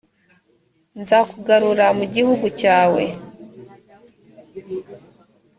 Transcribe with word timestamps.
nzakugarura 1.01 1.85
mu 1.97 2.05
gihugu 2.15 2.47
cyawe 2.59 3.03